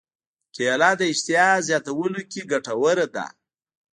کېله 0.55 0.91
د 0.99 1.01
اشتها 1.11 1.49
زیاتولو 1.67 2.21
کې 2.31 2.41
ګټوره 2.51 3.05
ده. 3.15 3.25